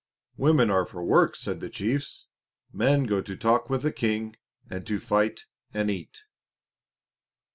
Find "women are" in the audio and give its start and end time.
0.35-0.83